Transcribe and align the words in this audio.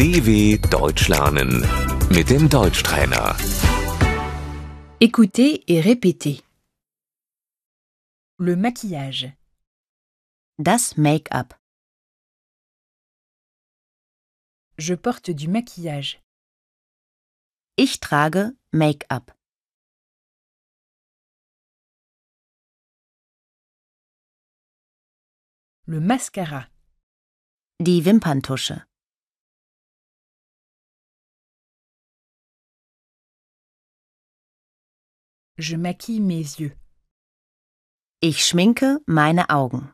DW 0.00 0.56
Deutsch 0.70 1.08
lernen 1.08 1.60
mit 2.08 2.30
dem 2.30 2.48
Deutschtrainer. 2.48 3.36
Écoutez 4.98 5.62
et 5.68 5.78
répétez. 5.82 6.40
Le 8.38 8.56
maquillage, 8.56 9.28
Das 10.58 10.96
Make-up. 10.96 11.52
je 14.78 14.94
porte 14.94 15.30
du 15.30 15.48
maquillage. 15.48 16.22
Ich 17.76 18.00
trage 18.00 18.54
Make-up. 18.72 19.32
Le 25.84 26.00
mascara, 26.00 26.68
Die 27.78 28.06
Wimperntusche. 28.06 28.89
Je 35.60 35.76
maquille 35.76 36.20
mes 36.20 36.42
yeux. 36.58 36.76
Ich 38.22 38.44
schminke 38.44 38.98
meine 39.06 39.48
Augen. 39.50 39.92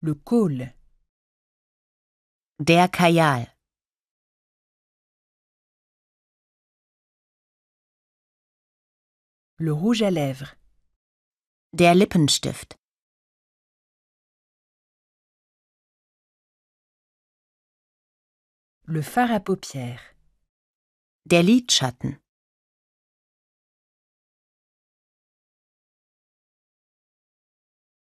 Le 0.00 0.14
col, 0.14 0.72
Der 2.60 2.88
Kajal. 2.88 3.52
le 9.58 9.72
rouge 9.72 10.02
à 10.02 10.10
lèvres, 10.10 10.54
Der 11.72 11.94
Lippenstift. 11.94 12.76
Le 18.86 19.02
fard 19.02 19.30
à 19.32 19.40
paupières, 19.40 20.14
Der 21.26 21.42
Lidschatten. 21.42 22.20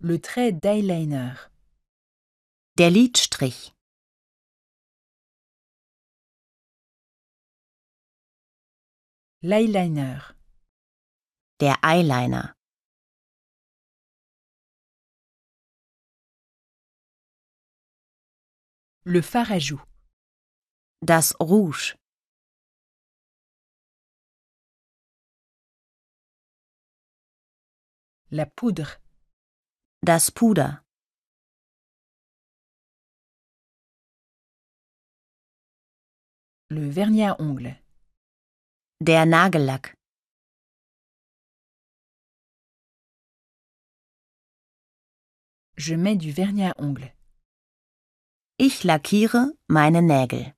le 0.00 0.20
trait 0.20 0.52
d'eyeliner, 0.52 1.34
Der 2.76 2.90
Lidstrich. 2.90 3.72
l'eyeliner, 9.42 10.34
Der 11.60 11.76
Eyeliner. 11.82 12.54
le 19.04 19.22
fard 19.22 19.50
à 19.52 19.58
joues, 19.58 19.80
Das 21.00 21.34
Rouge. 21.40 21.96
la 28.30 28.44
poudre, 28.46 29.00
Das 30.02 30.30
Puder. 30.30 30.84
le 36.70 36.90
vernis 36.90 37.24
à 37.24 37.40
ongles, 37.40 37.74
Der 39.00 39.24
Nagellack. 39.26 39.94
je 45.76 45.94
mets 45.94 46.16
du 46.16 46.32
vernis 46.32 46.64
à 46.64 46.74
ongles. 46.80 47.12
Ich 48.58 48.82
lackiere 48.84 49.52
meine 49.68 50.02
Nägel. 50.02 50.57